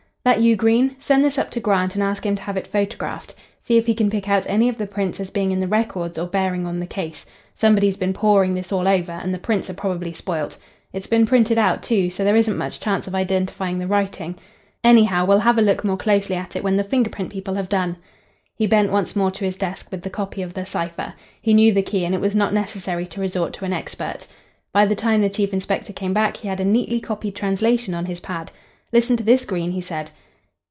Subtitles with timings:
[0.23, 0.97] "That you, Green?
[0.99, 3.33] Send this up to Grant, and ask him to have it photographed.
[3.63, 6.19] See if he can pick out any of the prints as being in the records
[6.19, 7.25] or bearing on the case.
[7.55, 10.59] Somebody's been pawing this all over, and the prints are probably spoilt.
[10.93, 14.35] It's been printed out, too, so there isn't much chance of identifying the writing.
[14.83, 17.67] Anyhow, we'll have a look more closely at it when the finger print people have
[17.67, 17.97] done."
[18.53, 21.15] He bent once more to his desk with the copy of the cipher.
[21.41, 24.27] He knew the key, and it was not necessary to resort to an expert.
[24.71, 28.05] By the time the chief inspector came back he had a neatly copied translation on
[28.05, 28.51] his pad.
[28.93, 30.11] "Listen to this, Green," he said.